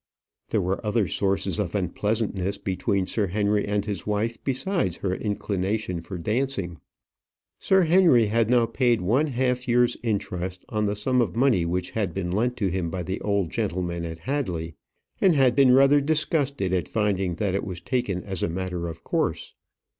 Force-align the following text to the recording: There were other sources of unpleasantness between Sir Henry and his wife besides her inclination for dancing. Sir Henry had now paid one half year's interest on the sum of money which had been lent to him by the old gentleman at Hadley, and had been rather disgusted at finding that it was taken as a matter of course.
There 0.49 0.63
were 0.63 0.83
other 0.83 1.07
sources 1.07 1.59
of 1.59 1.75
unpleasantness 1.75 2.57
between 2.57 3.05
Sir 3.05 3.27
Henry 3.27 3.67
and 3.67 3.85
his 3.85 4.07
wife 4.07 4.35
besides 4.43 4.97
her 4.97 5.13
inclination 5.13 6.01
for 6.01 6.17
dancing. 6.17 6.79
Sir 7.59 7.83
Henry 7.83 8.25
had 8.25 8.49
now 8.49 8.65
paid 8.65 8.99
one 9.01 9.27
half 9.27 9.67
year's 9.67 9.95
interest 10.01 10.65
on 10.69 10.87
the 10.87 10.95
sum 10.95 11.21
of 11.21 11.35
money 11.35 11.65
which 11.67 11.91
had 11.91 12.15
been 12.15 12.31
lent 12.31 12.57
to 12.57 12.69
him 12.69 12.89
by 12.89 13.03
the 13.03 13.21
old 13.21 13.51
gentleman 13.51 14.03
at 14.03 14.17
Hadley, 14.17 14.73
and 15.21 15.35
had 15.35 15.53
been 15.55 15.71
rather 15.71 16.01
disgusted 16.01 16.73
at 16.73 16.87
finding 16.87 17.35
that 17.35 17.53
it 17.53 17.63
was 17.63 17.79
taken 17.79 18.23
as 18.23 18.41
a 18.41 18.49
matter 18.49 18.87
of 18.87 19.03
course. 19.03 19.53